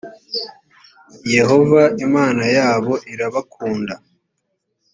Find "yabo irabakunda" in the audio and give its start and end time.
2.57-3.93